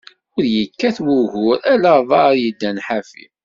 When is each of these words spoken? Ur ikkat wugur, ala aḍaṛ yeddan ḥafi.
Ur 0.35 0.43
ikkat 0.63 0.97
wugur, 1.05 1.57
ala 1.73 1.89
aḍaṛ 1.99 2.31
yeddan 2.41 2.77
ḥafi. 2.85 3.25